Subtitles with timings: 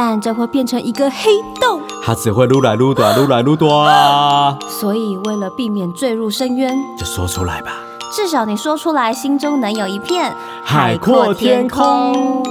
[0.00, 4.56] 但这会变成一个黑洞，它只会撸来撸短，撸来撸短。
[4.68, 7.72] 所以为了避免坠入深渊，就说出来吧。
[8.12, 10.32] 至少你说出来，心中能有一片
[10.62, 12.44] 海阔天空。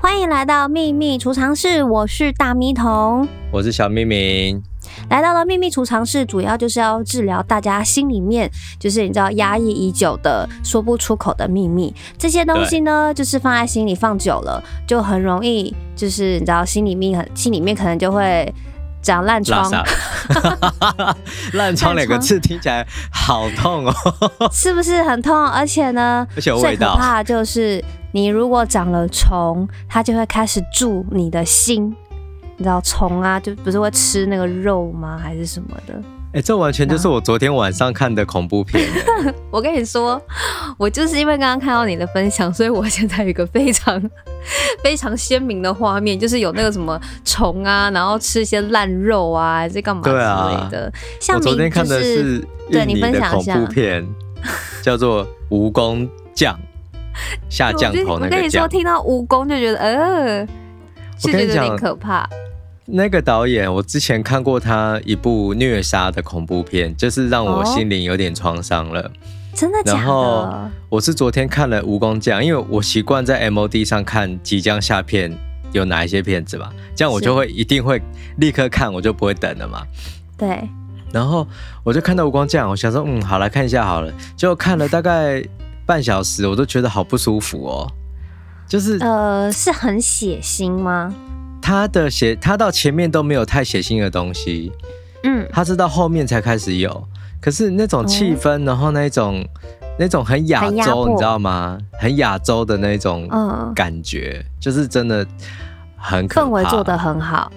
[0.00, 4.64] 欢迎来到秘密储藏室，我是大咪童，我是小咪明。
[5.08, 11.94] 来到了秘密储藏室，主要就是要治疗大家心里面就是你知道压抑已久的说不出口的秘密。
[12.18, 18.52] 这些东西呢，就是放在心里放久了，就很容易就是你知道心里面很心里面可能就会
[19.02, 19.70] 长烂疮。
[21.54, 23.94] 烂疮两个字听起来好痛哦，
[24.52, 25.36] 是不是很痛？
[25.48, 26.54] 而且呢，而且。
[26.56, 27.82] 最可怕的就是。
[28.12, 31.94] 你如果长了虫，它就会开始蛀你的心，
[32.60, 35.18] 你知道虫啊，就不是会吃那个肉吗？
[35.18, 35.94] 还是什么的？
[36.32, 38.86] 哎、欸，这完全就是我昨天晚上看的恐怖片。
[39.50, 40.20] 我跟你说，
[40.76, 43.98] 我就是因为刚刚看到你的分享，所以我现在有一个非常
[44.84, 50.92] 非常鲜明的画面，就是有那个什么虫啊，然后吃一些烂肉啊，还是干嘛之类的。
[51.18, 54.06] 像我昨天看的是对你分享一下恐怖片，
[54.82, 56.54] 叫做《蜈蚣将》。
[57.48, 60.46] 下降头那个，我跟你说，听到蜈蚣就觉得，呃，
[61.18, 62.28] 是觉得有点可怕。
[62.92, 69.10] 那个导演，我之前看过他一部虐杀的恐怖片，就是让我心灵有点创伤了。
[69.54, 69.98] 真的假的？
[69.98, 70.48] 然后
[70.88, 75.32] 我是昨天看了《蜈蚣将》，因为我习惯在 MOD 上看即将下片
[75.72, 78.00] 有哪一些片子吧，这样我就会一定会
[78.38, 79.82] 立刻看，我就不会等了嘛。
[80.36, 80.68] 对。
[81.12, 81.46] 然后
[81.84, 85.42] 我就看到《蜈蚣将》，我想说，嗯，好，来看一下好了，就看了大概。
[85.86, 87.92] 半小时我都觉得好不舒服哦，
[88.68, 91.12] 就是呃，是很血腥吗？
[91.60, 94.72] 他的写，他到前面都没有太血腥的东西，
[95.24, 97.06] 嗯，他是到后面才开始有，
[97.40, 99.46] 可是那种气氛，嗯、然后那种
[99.98, 101.78] 那种很亚洲，你知道吗？
[101.92, 103.28] 很亚洲的那种
[103.74, 105.26] 感觉，嗯、就是真的
[105.96, 107.52] 很可怕，氛围做的很好，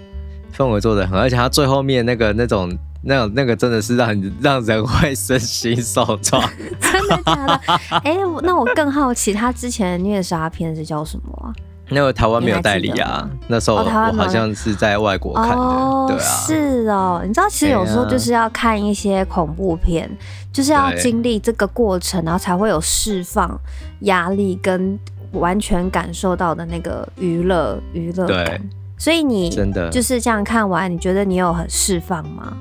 [0.56, 2.76] 氛围做的很，而且他最后面那个那种。
[3.06, 6.42] 那那个真的是让人让人会身心受创，
[6.80, 7.54] 真的假的？
[8.02, 11.52] 哎、欸，那我更好奇，他之前虐杀片是叫什么啊？
[11.90, 17.22] 那个台湾没有代理啊，那时候我好像是在外国看的，哦、对啊，是哦。
[17.26, 20.16] 你知道，其实有时候就是要看一些恐怖片，啊、
[20.52, 23.60] 就是要经历这个过程，然后才会有释放
[24.02, 24.98] 压力跟
[25.34, 28.62] 完全感受到的那个娱乐娱乐感。
[28.98, 29.90] 所以你真的。
[29.90, 32.58] 就是这样看完，你觉得你有很释放吗？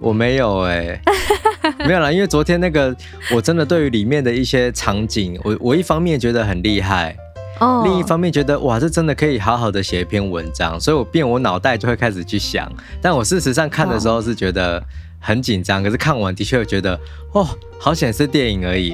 [0.00, 1.00] 我没有哎、欸，
[1.84, 2.94] 没有啦，因为昨天那个
[3.34, 7.16] 我真的对于里面的一些场景，我我一方面觉得很厉害，
[7.60, 12.70] 哦，另一方面觉得哇，这真的可以好好的写一篇文章，所以我变我脑袋就会开始去想，
[13.02, 14.82] 但我事实上看的时候是觉得
[15.18, 16.98] 很紧张，可是看完的确觉得
[17.32, 17.46] 哦。
[17.80, 18.92] 好显是电影而已。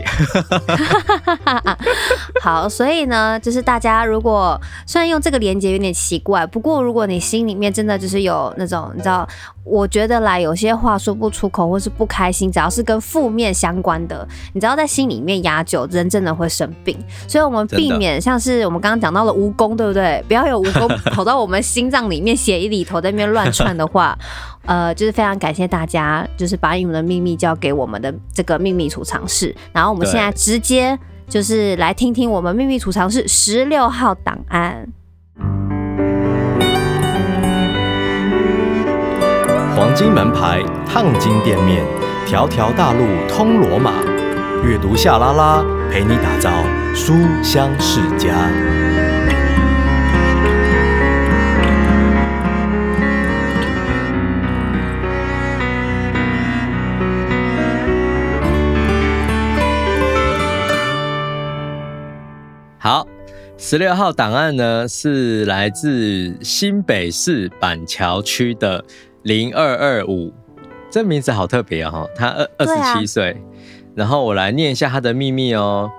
[2.43, 9.27] 好，所以呢，就是大家如果虽然用这个连接有点奇怪，不过如果你心里面真的就是有那种，你知道，
[9.65, 16.95] 我觉得来有些话说不出口，或是不开心，只要是跟负面相关的，你知道在心里面压久，人真的会生病。
[17.27, 20.23] 所以我们避免像是我们刚刚讲到了蜈蚣，对不对？
[20.29, 24.15] 不要有蜈蚣跑到我们心脏里面、血液里头在那边乱窜的话，
[24.67, 30.99] 呃，就是非常感谢大家，就是把你们的秘密交给我们的这个秘密储藏室，然后我们现在直接
[31.29, 34.87] 就是来听听我们秘密储藏室十六号档案。
[39.77, 41.85] 黄金门牌，烫金店面，
[42.27, 43.93] 条条大路通罗马。
[44.65, 46.50] 阅读夏拉拉，陪你打造
[46.94, 47.12] 书
[47.43, 48.33] 香世家。
[63.66, 68.84] 十六号档案呢，是来自新北市板桥区的
[69.22, 70.31] 零二二五，
[70.90, 73.34] 这名字好特别哦，他二二十七岁，
[73.94, 75.90] 然后我来念一下他的秘密哦。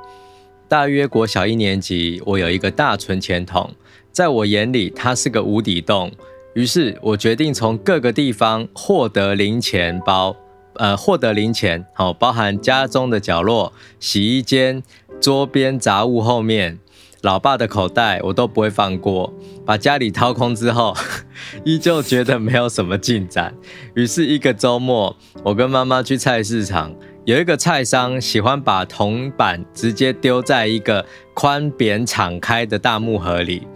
[0.68, 3.72] 大约国小一年级，我有一个大存钱筒，
[4.12, 6.12] 在我眼里，它是个无底洞，
[6.54, 10.36] 于是我决定从各个地方获得零钱包，
[10.76, 14.84] 呃获得零钱，好，包含家中的角落、洗衣间、
[15.20, 16.78] 桌边杂物后面、
[17.26, 19.34] 老爸的口袋，我都不会放过。
[19.66, 20.96] 把家里掏空之后，
[21.66, 23.52] 依旧觉得没有什么进展。
[23.96, 26.94] 于是，一个周末，我跟妈妈去菜市场，
[27.26, 33.68] 有一个菜商喜欢把铜板直接丢在一个宽扁敞开的大木盒里。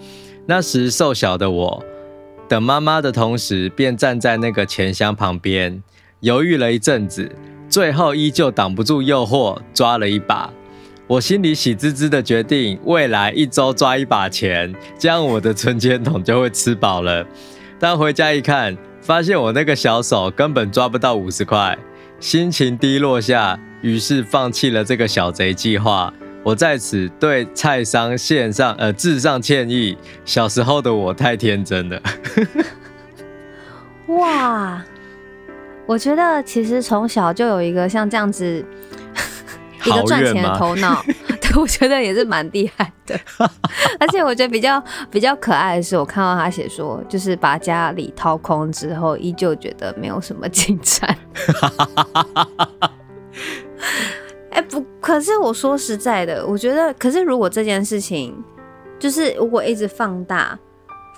[0.45, 1.83] 那时瘦小的我，
[2.47, 5.81] 等妈妈的同时，便站在那个钱箱旁边，
[6.19, 7.31] 犹豫了一阵子，
[7.67, 10.53] 最后依旧挡不住诱惑，抓了一把。
[11.09, 17.25] 我心里喜滋滋的决定，未来一周抓一把钱，这样我的存钱筒就会吃饱了。
[17.79, 21.75] 但回家一看，发现我那个小手根本抓不到五十块，
[22.19, 26.13] 心情低落下，于是放弃了这个小贼计划。
[26.43, 31.99] 我在此对菜商献上呃致上歉意，小时候的我太天真了。
[34.09, 34.85] 哇，
[35.87, 38.63] 我觉得其实从小就有一个像这样子。
[39.85, 41.03] 一个赚钱的头脑，
[41.41, 43.19] 对，我觉得也是蛮厉害的。
[43.99, 51.15] 而且我觉得比较比较可爱的是，我看到他写说，就是把家里掏空之后，依旧觉得没有什么进展。
[54.51, 58.35] 哎，不，可是我说实在的，我觉得，可是如果这件事情，
[58.99, 60.57] 就是如果一直放大，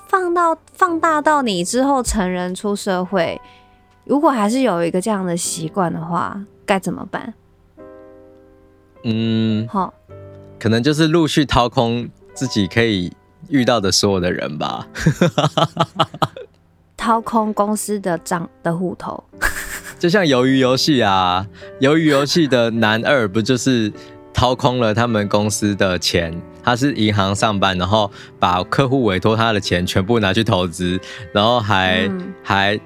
[0.08, 3.40] 放到放大到你之后成人出社会，
[4.04, 7.34] 如果还是有一个这样的习惯的话，该怎么办？
[9.04, 9.94] 嗯，好，
[10.60, 13.12] 可能就是陆续掏空自己可以
[13.50, 14.88] 遇到的所有的人吧，
[16.96, 19.24] 掏空公司的账的户头，
[19.98, 21.48] 就像鱿鱼游戏啊，
[21.80, 23.92] 鱿鱼游戏的男二不就是
[24.34, 26.34] 掏空了他们公司的钱？
[26.64, 31.00] 他是银行上班，然后把客户委托他的钱全部拿去投资，
[31.34, 32.80] 然后还、嗯、还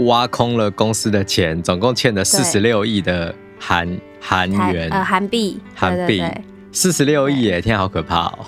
[0.00, 3.88] 挖空了公司的钱，总共欠了四十六亿的韩。
[4.20, 4.88] 韩元。
[4.90, 5.60] 呃韩币。
[5.74, 6.22] 韩币。
[6.70, 8.38] 四十六亿耶，天好可怕哦，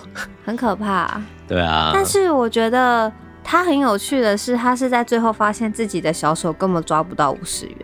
[0.44, 1.20] 很可怕。
[1.46, 3.12] 对啊，但是我觉得
[3.42, 7.76] 他很有趣的是，他是在最后发现自己的小手根本抓不到五十元，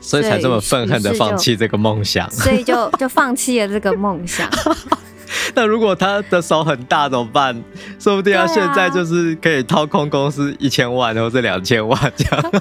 [0.00, 4.50] 所以才这么愤恨的放弃这个梦想，所以就就放弃了这个梦想。
[5.54, 7.54] 那如果他的手很大怎么办？
[7.98, 12.52] 说不定他现在就是可以掏空公司一千万或者两千万这样。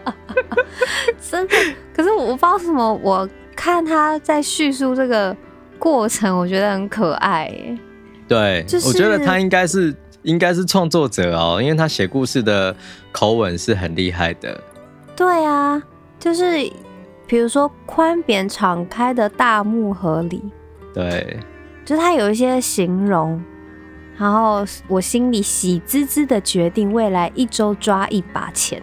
[1.30, 1.54] 真的，
[1.94, 3.28] 可是我不知道什么我。
[3.56, 5.36] 看他在叙述这个
[5.78, 7.78] 过程，我觉得很可爱耶。
[8.26, 12.74] 对，就是、我觉得他应该是应该是创作者哦，因为他写故事的
[13.12, 14.58] 口吻是很厉害的。
[15.14, 15.82] 对啊，
[16.18, 16.72] 就是
[17.26, 20.42] 比如说宽扁敞开的大木盒里，
[20.92, 21.38] 对，
[21.84, 23.42] 就是他有一些形容，
[24.16, 28.82] 然后我心里喜滋滋的决定，未来一周抓一把钱。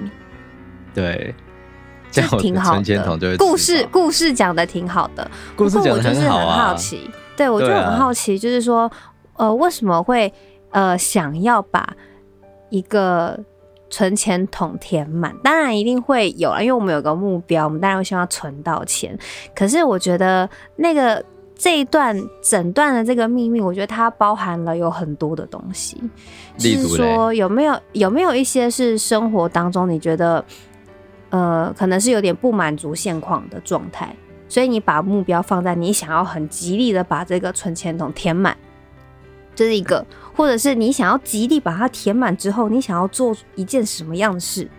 [0.93, 1.33] 对。
[2.09, 6.07] 这样挺好的，故事故事讲的挺好的，故事讲的很好啊。
[6.07, 8.89] 我就是很好奇，对，我就很好奇，就是说，
[9.33, 10.33] 啊、呃，为什么会
[10.71, 11.85] 呃想要把
[12.69, 13.37] 一个
[13.89, 15.35] 存钱桶填满？
[15.43, 19.15] 当然一定会有了，因为我们有个目标，我们当然会希望存到钱。
[19.53, 21.23] 可是我觉得那个
[21.57, 25.97] 这一段整段的这个秘密，我觉得它包含了有很多的东西。
[26.57, 30.43] 就是说，有没有有没有一些是生活当中你觉得？
[31.29, 34.15] 呃，可能是有点不满足现况的状态，
[34.47, 38.55] 所以你把目标放在你想要很极力的把这个存钱筒填满，
[39.53, 40.01] 这是一个；
[40.33, 44.69] 或者是你想要极力把它填满之后，你想要做一件什么样的事？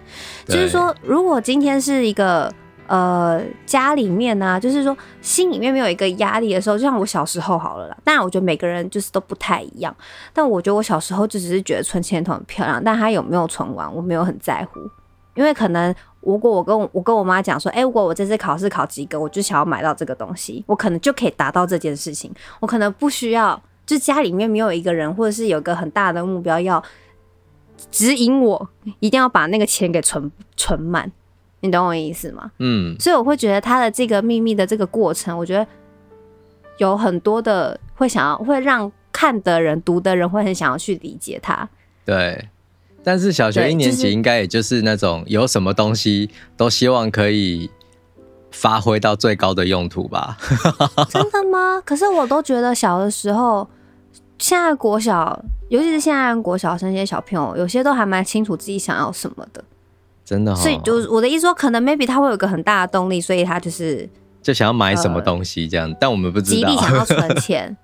[0.47, 2.51] 就是说，如果今天是一个
[2.89, 7.97] 呃家里面呢、啊，就是说心里面没有一个压力的时候，就像我小时候好了啦。
[8.03, 9.97] 当然，我觉得每个人就是都不太一样，
[10.33, 14.81] 但我觉得我小时候就只是觉得存钱筒很漂亮，但它有没有存完，我没有很在乎，
[15.35, 15.95] 因为可能。
[16.21, 22.31] 如果我跟我我跟我妈讲说，哎、如果我这次考试考及格，我就想要买到这个东西，我可能就可以达到这件事情。
[22.59, 26.83] 我可能不需要，就家里面没有一个人，或者是有个很大的目标要
[27.93, 28.69] 指引我，
[28.99, 31.11] 一定要把那个钱给存存满。
[31.61, 32.51] 你懂我意思吗？
[32.59, 32.97] 嗯。
[32.99, 35.67] 所以我会觉得他的这个秘密的这个过程，我觉得
[36.79, 41.69] 有很多的会想要，会让看的人、读的人会很想要去理解他。
[42.05, 42.49] 对。
[43.05, 47.71] 但是小学一年级应该也就是那种有什么东西都希望可以
[48.51, 50.37] 发挥到最高的用途吧？
[51.09, 51.81] 真的吗？
[51.87, 53.67] 可是我都觉得小的时候，
[54.39, 59.65] 现在国小，尤其是现在国小生这些小朋友，有些都还蛮清楚自己想要什么的。
[60.29, 64.07] 真的，所以就我的意思说，可能 maybe 他会有个很大的动力，所以他就是
[64.43, 65.95] 就想要买什么东西这样。
[65.99, 67.75] 但我们不知道，极力想要 存钱。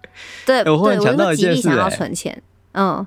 [0.44, 2.42] 对，我忽然想到极力想要存钱。
[2.72, 3.06] 嗯。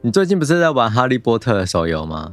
[0.00, 2.32] 你最近不是在玩《哈利波特》的手游吗？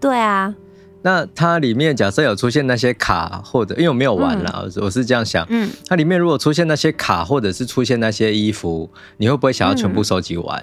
[0.00, 0.54] 对啊，
[1.02, 10.62] 那它里面假设有出现那些卡，或者因为我没有玩啦，嗯、我是这样想，嗯，它里面如果出现那些卡，或者是出现那些衣服，你会不会想要全部收集完？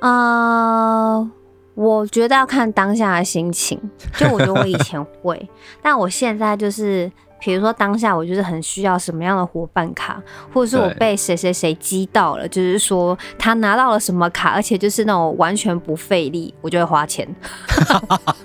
[0.00, 1.28] 啊、嗯，uh,
[1.78, 3.80] 我觉得要看当下的心情。
[4.18, 5.48] 就我觉得我以前会，
[5.80, 7.10] 但我现在就是。
[7.40, 10.20] 比如说当下我就是很需要什么样的伙伴卡，
[10.52, 17.24] 或者是我被谁谁谁击到了，就是说他拿到了什么卡，而且就是那种完全不费力，我就会花钱，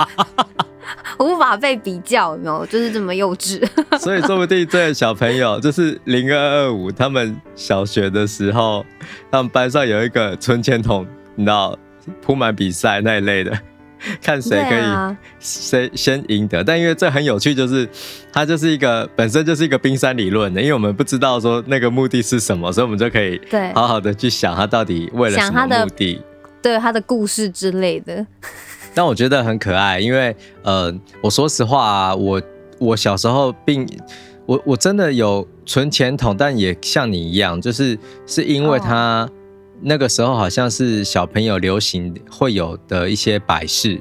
[1.17, 2.63] 无法被比较，有没有？
[2.67, 3.67] 就是这么幼稚。
[3.97, 8.85] 所以说不定这个小朋友就是零二二五，他们小学的时候，
[9.31, 11.75] 他们班上有一个存钱筒，你知道，
[12.21, 13.57] 铺满比赛那一类的。
[14.21, 17.87] 看谁可以谁先赢得，但因为这很有趣，就是
[18.33, 26.21] 它就是一个本身就是一个冰山理论的，因为我们不知道说那个目的是什么，所以我们就可以对好好的去想它到底为了什么目的，
[26.61, 28.27] 对它的故事之类的。
[28.93, 32.41] 但我觉得很可爱，因为呃，我说实话啊，我
[32.79, 33.87] 我小时候并
[34.45, 39.29] 我我真的有存钱筒，但也像你一样，就是是因为它。
[39.85, 43.99] 那个时候好像是小朋友流行会有的一些摆饰，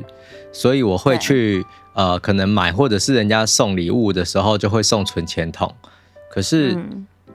[0.52, 5.74] 所以我会去呃，可能买或者是人家送礼物的时候就会送存钱筒。
[6.30, 6.78] 可是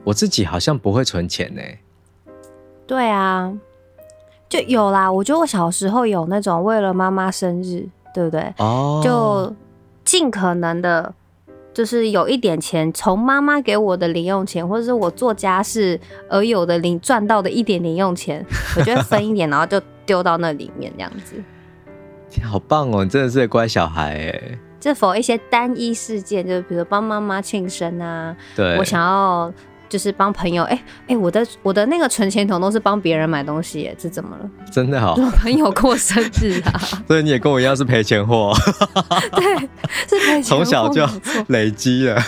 [0.02, 1.78] 我自己好像不会存钱呢、欸。
[2.86, 3.52] 对啊，
[4.48, 5.12] 就有啦。
[5.12, 8.52] 我觉得我小时候有那种为了妈妈生日，对不对？
[8.56, 9.54] 哦，就
[10.04, 11.14] 尽可能的。
[11.78, 15.96] 就是有一点钱，从妈妈给我的零用钱，或者是我做家事
[16.28, 18.44] 而有的零赚到的一点零用钱，
[18.76, 21.36] 我觉得分一点， 然后就丢到那里面，这样子。
[22.42, 24.58] 好棒哦，你真的是个乖小孩哎。
[24.80, 29.52] 这否一些单一事件，就是比如说帮妈妈庆生啊，对，我想要。
[29.88, 34.50] 就是帮朋友，哎、欸、哎、欸，我的我的那个存钱筒都是帮别人买东西，哎，这怎么了？
[34.70, 36.78] 真的好，朋友过生日啊，
[37.08, 38.52] 所以你也跟我一样是赔钱货，
[39.32, 39.56] 对，
[40.08, 41.06] 是赔钱货，从小就
[41.48, 42.20] 累积了，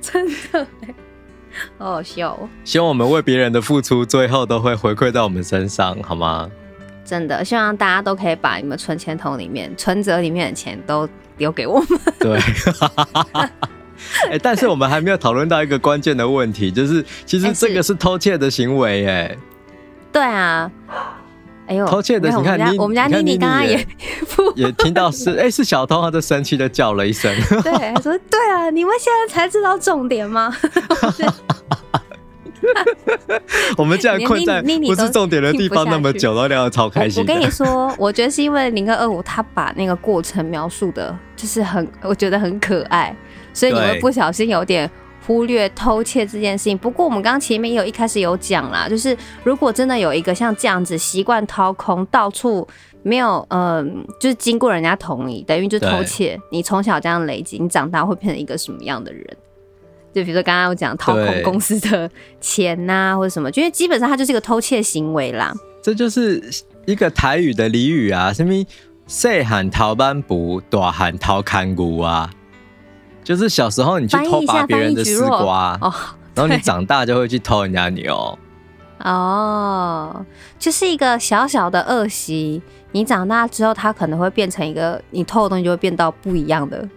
[0.00, 0.66] 真的，
[1.78, 2.48] 好好笑哦。
[2.64, 6.50] 希望我们为别人的付出，最后都会回馈到我们身上，好吗？
[7.04, 11.06] 真的，希望大家都可以把你们存钱筒里面、存折里面的钱都
[11.36, 11.88] 留给我们。
[12.18, 12.40] 对。
[14.28, 19.36] 哎、欸，但是我们还没有讨论到一个关键的问题，就是其实这个是偷窃的行为，哎。
[20.10, 20.70] 对啊。
[21.68, 23.86] 哎呦，偷窃的，你看你，我们家妮妮刚刚也
[24.56, 27.34] 也 听到是， 哎、欸，是小偷，他就生气的叫了一声。
[27.62, 30.54] 对，他说对啊，你们现在才知道重点吗？
[33.76, 37.22] 我们这样困在不是重点的地方那么久，都聊得超开心。
[37.22, 43.16] 我跟你说，我觉得是因为零二二五他把那个过程描述的，就是很，我觉得很可爱。
[43.52, 44.90] 所以你会不小心有点
[45.26, 46.76] 忽略偷窃这件事情。
[46.76, 52.66] 不过我们刚刚前面也有一开始有讲啦，就是如果真的有一个像这样子习惯掏空，到处
[53.02, 53.84] 没有，嗯、呃，
[54.20, 56.38] 就是经过人家同意，等于就偷窃。
[56.50, 59.24] 你从小这样累积，你长大会变成一个什么样的人？
[60.12, 65.52] 就比如说刚刚我讲掏空公司的钱呐、啊，或者什么，因为基本上它就是一个偷窃行为啦。
[65.80, 66.42] 这就是
[66.84, 68.52] 一个台语的俚语啊，什么
[69.06, 72.30] 细汉偷板布，大汉偷牵牛啊。
[73.24, 75.92] 就是小时候你去偷拔别人的丝瓜，哦，
[76.34, 78.38] 然后你长大就会去偷人家牛。
[79.04, 80.24] 哦，
[80.58, 82.62] 就是一个小小的恶习。
[82.92, 86.88] 你长大之后，它可能会变成一个，你偷的东西就会变到不一样的、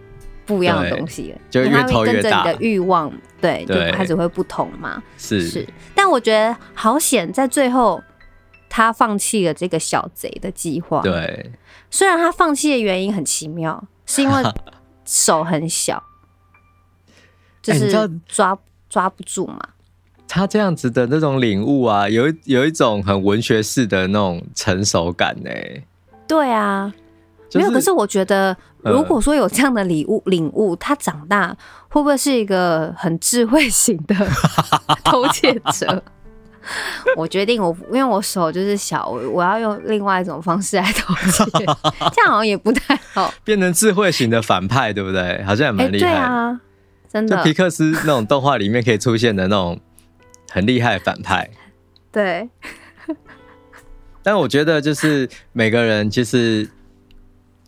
[0.45, 1.37] 不一样的东西了。
[1.49, 2.43] 就越偷越大。
[2.43, 5.01] 跟着你的欲望，对，对，就开始会不同嘛。
[5.17, 8.03] 是是，但我觉得好险，在最后
[8.69, 11.01] 他放弃了这个小贼的计划。
[11.01, 11.51] 对，
[11.89, 14.43] 虽然他放弃的原因很奇妙，是因为
[15.05, 16.03] 手很小。
[17.73, 17.91] 就是
[18.27, 19.59] 抓、欸、抓不住嘛。
[20.27, 25.49] 他这样子的那种领悟啊，有一有一种很文学式的那种成熟感呢。
[26.27, 26.91] 对啊，
[27.49, 27.71] 就是、没有。
[27.71, 31.55] 可是我觉得，如果说有这样的礼物领悟，他长大
[31.89, 34.15] 会不会是一个很智慧型的
[35.03, 36.03] 偷窃者？
[37.15, 41.45] 我决定我，我因为我手就是小，我要用另外一种方式来偷窃，
[42.11, 43.31] 这样好像也不太好。
[43.43, 45.43] 变成智慧型的反派，对不对？
[45.43, 46.07] 好像也蛮厉害。
[46.09, 46.59] 欸、对啊。
[47.27, 49.79] 就皮克斯那种动画里面可以出现的那种
[50.49, 51.49] 很厉害的反派，
[52.11, 52.49] 对。
[54.23, 56.67] 但我觉得就是每个人其实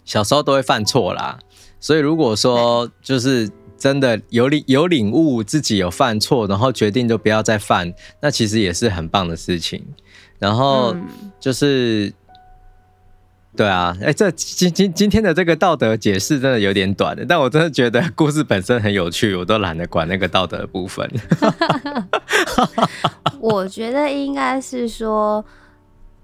[0.03, 1.37] 小时候都会犯错啦，
[1.79, 9.85] 所以如果说就是真的有领有领悟自己有犯错，然后决定就不要再犯，那其实也是很棒的事情。
[10.39, 10.95] 然后
[11.39, 12.11] 就是。
[13.57, 21.09] 对啊，哎，这今今今天的这个道德解释真的有点短的，但我真的觉得故事本身很有趣，我都懒得管那个道德的部分。
[23.41, 25.43] 我觉得应该是说，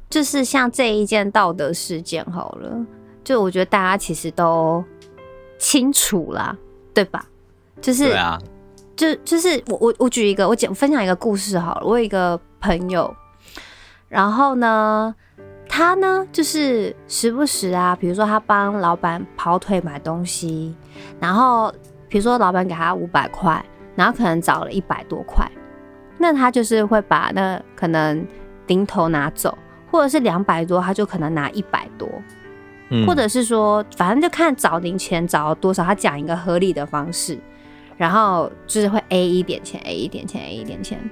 [0.09, 2.85] 就是像这一件道德事件好了，
[3.23, 4.83] 就我觉得大家其实都
[5.57, 6.55] 清楚啦，
[6.93, 7.25] 对吧？
[7.81, 8.39] 就是，对啊，
[8.95, 11.85] 就就是我我我举一个，我讲分享一个故事好了。
[11.85, 13.11] 我有一个朋友，
[14.07, 15.13] 然后呢，
[15.75, 20.75] 他呢就是时不时啊，比如说他帮老板跑腿买东西，
[21.19, 21.73] 然后
[22.07, 23.65] 比如说老板给他五百块，
[23.95, 25.49] 然后可能找了一百多块，
[26.19, 28.23] 那他就是会把那可能
[28.67, 29.57] 零头拿走，
[29.89, 32.07] 或者是两百多，他就可能拿一百多。
[33.07, 37.35] 或者是说，反正就看找零钱找了多少，他讲一个合理的方式，
[37.97, 41.09] 然后就是会 A 一点钱，A 一点钱，A 一点钱。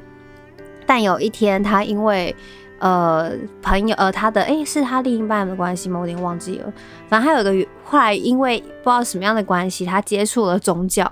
[0.86, 2.36] 但有一天，他因为
[2.82, 6.00] 呃朋友呃他的哎、欸、是他另一半的关系吗？
[6.00, 6.74] 我有点忘记了。
[7.08, 11.10] 反正他有一个后来因为不知道什么样的关系，他接触了宗教，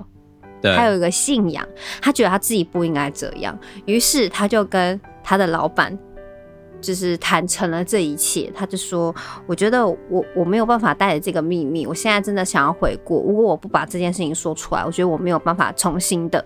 [0.62, 1.66] 对，他有一个信仰，
[2.02, 5.98] 他觉得他自己不应该这样，于是他就跟他的老板。
[6.82, 9.14] 就是坦诚了这一切，他就说
[9.46, 13.22] ：“我觉得我我没有办法带着这个秘密，我现在真的想要悔过。
[13.28, 16.42] 如果我不把这件事情说出来，我觉得我没有办法重新的，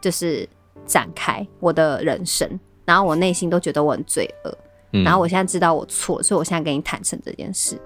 [0.00, 0.48] 就是
[0.84, 2.58] 展开我的人生。
[2.92, 4.58] 然后我内心都觉得我很罪恶。
[4.92, 7.80] 嗯、然后我现在知道我错了，所以我现在跟你坦诚这件事。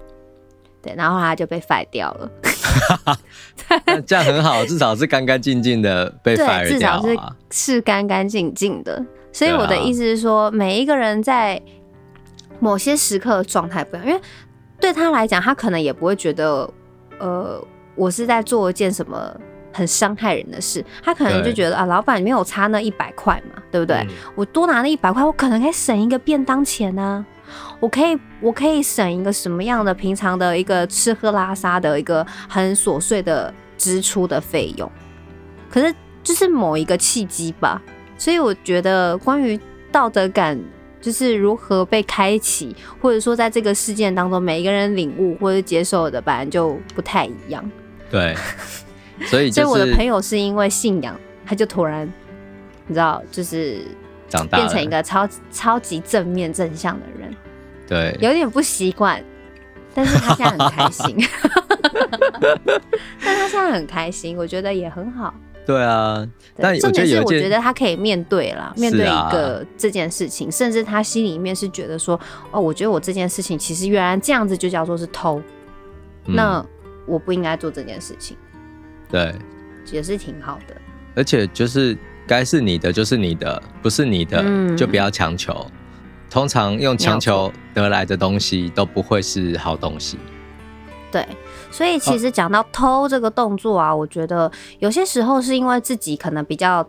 [0.82, 2.30] 对，然后他就被 fire 掉了。
[4.04, 7.16] 这样很好，至少是干干净净的被 fire 掉，至少是
[7.52, 9.00] 是干干净净的。”
[9.32, 11.62] 所以我的意思是说，每一个人在
[12.58, 14.20] 某些时刻的状态不一样，因为
[14.80, 16.68] 对他来讲，他可能也不会觉得，
[17.20, 19.32] 呃，我是在做一件什么
[19.76, 20.84] 很伤害人的事。
[21.02, 23.96] 他可能就觉得啊，老板没有差那一百块嘛，对不对？
[23.98, 27.26] 嗯、我多拿那一百块，我可能可以省一个便当钱呢、啊。
[27.78, 34.90] 我可以，我可以省一个什么样的平常的一个吃喝拉撒的一个很琐碎的支出的费用。
[35.70, 37.80] 可是，就是某一个契机吧。
[38.18, 39.60] 所以我觉得，关于
[39.92, 40.58] 道德感
[41.00, 47.62] 就是如何被开启，或者说在这个事件当中，每一个人领悟或者接受的，本来就不太一样。
[48.10, 48.34] 对，
[49.24, 52.06] 所以、就是、所以我的朋友是因为信仰，他就突然，
[52.86, 53.80] 你知道，就是
[54.28, 57.34] 长大变成一个超超级正面正向的人。
[57.88, 59.22] 对，有点不习惯，
[59.94, 61.16] 但是他现在很开心。
[63.24, 65.32] 但他现在很开心，我觉得也很好。
[65.64, 66.24] 对啊，
[66.56, 72.18] 但我觉得有，我觉得他可以面对了，面对一个这件事情，甚至他心里面是觉得说，
[72.52, 75.42] 哦，我觉得我这件事情其实原来这样子就叫做是偷，
[76.24, 76.64] 那
[77.04, 78.36] 我不应该做这件事情。
[79.10, 79.34] 对，
[79.90, 80.74] 也是挺好的。
[81.14, 84.44] 而且就是该是你的就是你的，不是你的
[84.76, 85.66] 就不要强求。
[86.28, 90.18] 通常用强求得来的东西都不会是好东西。
[91.10, 91.26] 对。
[91.70, 96.88] 所以其实讲到偷这个动作啊，我觉得有些时候是因为自己可能比较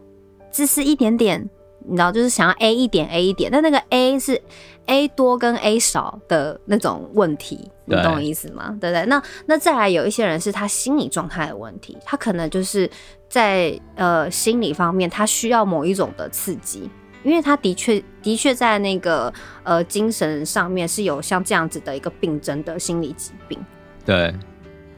[0.49, 1.49] 自私一点点，
[1.87, 4.41] 你知道，就是想要 A 一点 A 一点，但那个 A 是
[4.87, 8.77] A 多跟 A 少的那种问题，你懂我意思吗？
[8.79, 9.05] 对不对？
[9.05, 12.89] 那那再来有一些人是他心理状态的问题，他可能就是
[13.29, 16.89] 在呃心理方面他需要某一种的刺激，
[17.23, 23.59] 因为他的确的确在那个呃精神上面是有像这样子的一个病症的心理疾病，
[24.05, 24.33] 对。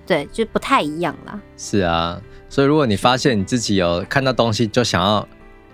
[0.06, 1.40] 对，就不太一样啦。
[1.56, 5.28] 是啊，所以如果你发现你自己有看到东西就想要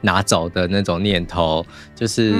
[0.05, 2.33] 拿走的那种念头，就是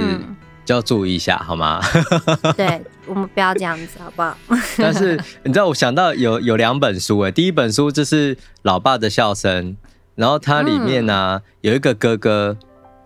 [0.64, 1.82] 就要注意一下，好吗？
[2.56, 4.38] 对，我们不要这样子，好不好？
[4.78, 9.74] 但是你知道，我想到有有两本书，哎，第一本书就是《老爸的笑声》，
[10.16, 12.58] 然后它里面呢、啊嗯、有一个哥哥，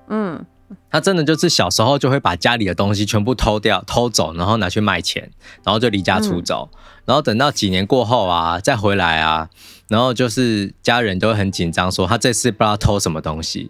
[0.09, 0.45] 嗯。
[0.91, 5.31] 他真的就是小时候就会把家里的东西全部偷掉、偷走，然后拿去卖钱，
[5.63, 6.69] 然后就离家出走。
[6.71, 9.49] 嗯、然后等到几年过后啊，再回来啊，
[9.89, 13.69] 然后就是家人都会很紧张，说他这次不知道偷什么东西。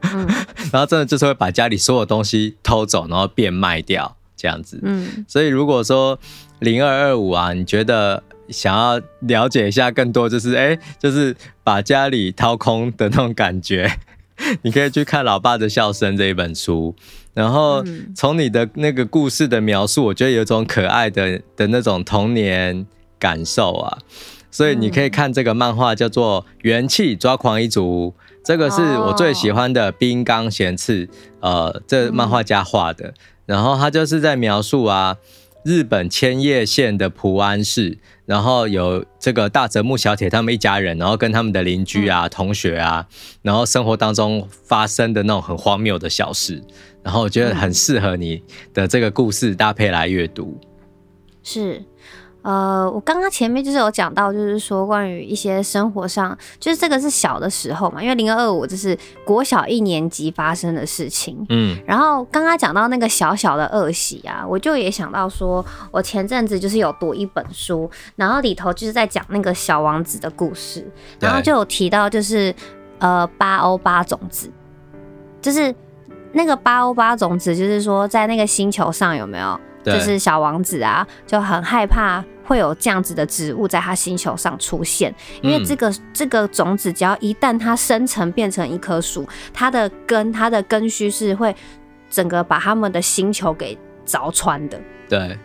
[0.00, 0.26] 嗯、
[0.72, 4.80] 然后真的就是会把家里所有东西偷走，然后变卖掉这样子。
[4.82, 6.18] 嗯，所以如果说
[6.58, 13.90] 零二二五啊，你觉得想要了解一下更多，就是哎，就是把家里掏空的那种感觉。
[14.62, 16.96] 你可以去看《老爸的笑声》这一本书，
[17.32, 17.84] 然后
[18.16, 22.84] 从你的那个故事的描述，我觉得有一种可爱的的那种童年
[23.20, 23.98] 感受啊，
[24.52, 31.08] 所以你可以看这个漫画叫做《元气抓狂一族》，这个是我最喜欢的冰冈贤次，
[31.40, 33.12] 呃，这漫画家画的，
[33.46, 35.16] 然后他就是在描述啊。
[35.64, 43.06] 日本千叶县的浦安市，然后有这个大泽木小铁他们一家人，然后跟他们的邻居啊、同学啊，
[43.42, 46.60] 然后生活当中发生的那种很荒谬的小事，
[47.04, 48.42] 然后我觉得很适合你
[48.74, 50.58] 的这个故事搭配来阅读。
[51.44, 51.80] 是，
[52.42, 61.44] 呃，我刚刚前面就是有讲到，就是说关于一些生活上，就是这个是小的时候嘛，因为零二二五这是国小一年级发生的事情。
[61.50, 70.84] 嗯，然后刚刚讲到那个小小的恶习啊，我就也想到说，我前阵子就是有读一本书，然后里头就是在讲那个小王子的故事，
[71.20, 72.52] 然后就有提到就是
[72.98, 74.50] 呃八欧八种子，
[75.40, 75.72] 就是
[76.32, 79.60] 那个八欧八种子，就是说在那个星球上有没有？
[79.84, 91.54] 就是小王子啊，就很害怕会有这样子的植物在他星球上出现，因为这个、嗯、这个种子只要一旦它生成变成一棵树，它的根它的根须是会
[92.10, 94.80] 整个把他们的星球给凿穿的。
[95.08, 95.38] 对，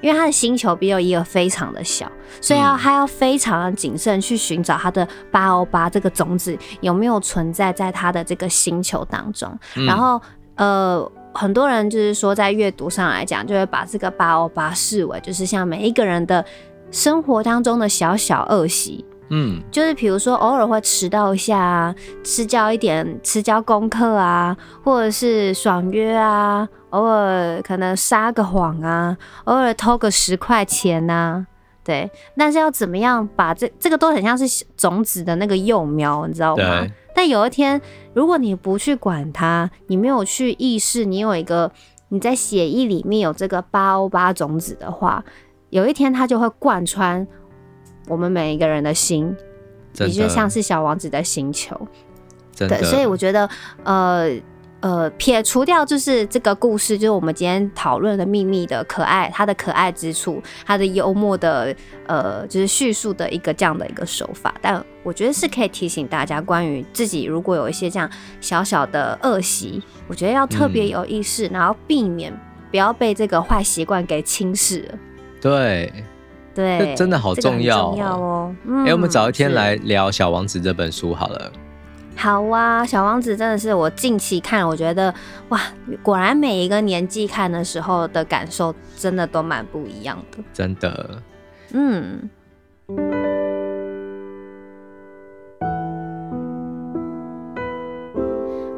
[0.00, 2.10] 因为它的星球比有一个非常的小，
[2.40, 10.20] 所以要它要非常的谨慎去寻找它的八欧八这个种子有没有存在在它的这个星球当中，嗯、然后
[10.56, 11.10] 呃。
[11.34, 16.44] 很多人就是说，在阅读上来讲，就会把这个八欧八视为就是像每一个人的
[16.90, 19.04] 生活当中的小小恶习。
[19.30, 31.44] 嗯，就是比如说偶尔会迟到一下啊，迟交一点迟交功课啊，或者是爽约啊，偶尔可能撒个谎啊，偶尔偷个十块钱啊，
[31.82, 32.08] 对。
[32.36, 36.86] 但是要怎么样把这这个都很像是种子的那个幼苗，你知道吗？
[37.14, 37.80] 但有一天，
[38.12, 41.70] 如果你不去管它，你没有去意识，你有一个
[42.08, 45.24] 你在血液里面有这个八欧八种子的话，
[45.70, 47.26] 有一天它就会贯穿
[48.08, 49.34] 我们每一个人的心，
[50.00, 51.80] 你就像是小王子的星球。
[52.56, 53.48] 对，所以我觉得，
[53.84, 54.30] 呃。
[54.84, 61.74] 呃，撇除掉就是这个故事，就是我们今天讨论的秘密的可爱，它的可爱之处，它的幽默的，
[62.06, 64.54] 呃，就是叙述的一个这样的一个手法。
[64.60, 68.06] 但我觉得是可以提醒大家，关于自己如果有一些这样
[68.42, 72.30] 小小的恶习，我觉得要特别有意识，嗯、然后避免
[72.70, 74.84] 不要被这个坏习惯给侵蚀。
[75.40, 75.90] 对，
[76.54, 78.54] 对，这真的好重要，重要哦。
[78.54, 81.50] 哎、嗯欸，我们找一天来聊《小王子》这本书好了。
[82.16, 85.12] 好啊，小王子真的是我近期看，我觉得
[85.50, 85.60] 哇，
[86.02, 90.38] 果然每一个年纪看的时候的感受真的都蛮不一样的。
[90.52, 91.22] 真的，
[91.72, 92.30] 嗯。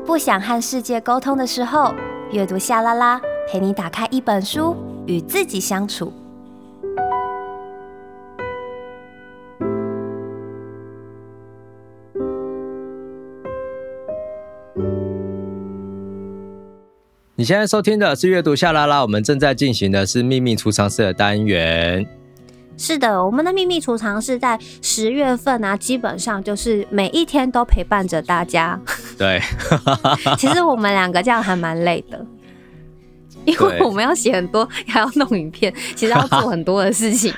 [0.05, 1.95] 不想和世界沟通的时候，
[2.33, 4.75] 阅读夏拉拉陪你打开一本书，
[5.07, 6.13] 与自己相处。
[17.39, 22.07] 你现在收听的是阅读夏拉拉，我们正在进行的是秘密储藏室的单元。
[22.79, 28.81] 是的，我们的秘密储藏室在十月份啊，基本上就是每一天都陪伴着大家。
[29.19, 29.39] 对，
[30.39, 32.25] 其实我们两个这样还蛮累的。
[33.45, 37.33] 因为我们要写很多，还要弄影片，其实要做很多的事情。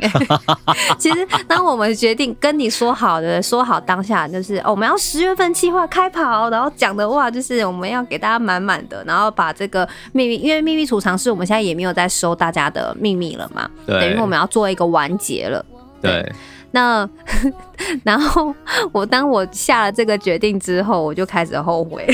[0.99, 15.65] 其实，当我们决定跟你说好的，说好当下就是，哦，我们要十月份计划开跑，然后讲的话就是我们要给大家满满的，然后把这个秘密，因为秘密储藏室我们现在也没有在收大家的秘密了嘛，对，等于我们要做一个完结了。
[16.01, 16.33] 对，对
[16.71, 17.09] 那
[18.05, 18.55] 然后
[18.93, 22.07] 我当我下了这个决定之后，我就开始后悔。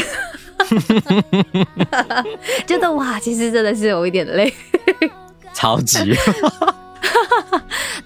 [2.67, 4.53] 觉得哇，其实真的是有一点累，
[5.53, 5.99] 超级。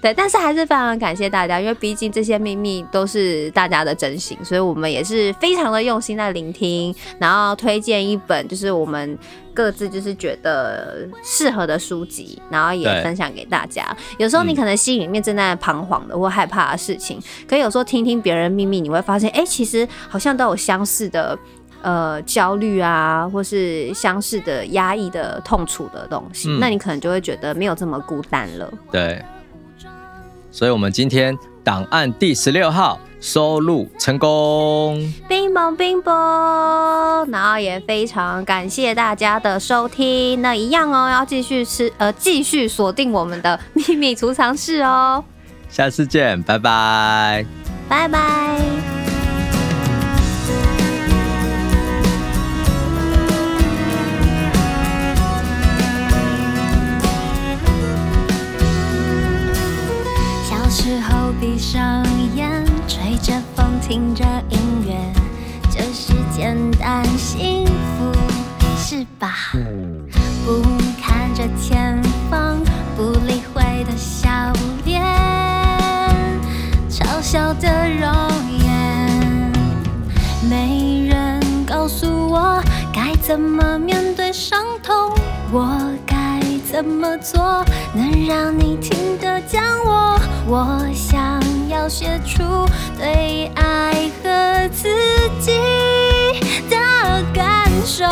[0.01, 9.17] 对，但是还是非常感谢大家，因为毕竟这些秘密都是大家的真心，所以我们也是非常的用心在聆听，然后推荐一本就是我们
[9.53, 13.85] 各自就是觉得适合的书籍，然后也分享给大家。
[14.17, 21.37] 有时候你可能心里面正在彷徨的或害怕的事情，嗯、可以有时候听听别人秘密，你会发现，哎、欸，其实好像都有相似的。
[21.81, 28.71] 呃，焦虑啊，或是相似的压抑的痛楚的东西，嗯，那你可能就会觉得没有这么孤单了。
[28.91, 29.23] 对，
[30.51, 40.41] 所以我们今天档案第十六号收录成功，冰棒冰棒，然后也非常感谢大家的收听。
[40.41, 45.23] 那一样哦，要继续吃，呃，继续锁定我们的秘密储藏室哦。
[45.69, 47.45] 下次见，拜拜，
[47.87, 48.98] 拜拜。
[60.69, 62.05] 时候闭上
[62.35, 64.95] 眼，吹着风，听着音乐，
[65.71, 68.11] 就是简单幸福，
[68.77, 69.51] 是吧？
[70.45, 70.61] 不
[71.01, 72.59] 看着前方，
[72.95, 74.29] 不理会的笑
[74.85, 75.01] 脸，
[76.87, 78.07] 嘲笑的容
[78.63, 79.51] 颜，
[80.47, 82.61] 没人告诉我
[82.93, 85.11] 该怎么面对伤痛，
[85.51, 85.79] 我
[86.71, 92.43] 怎么做能让你听得见我我想要写出
[92.95, 94.87] 对爱和自
[95.39, 95.51] 己
[96.69, 96.77] 的
[97.33, 98.05] 感受。